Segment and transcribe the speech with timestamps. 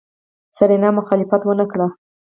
[0.57, 1.79] سېرېنا مخالفت ونکړ.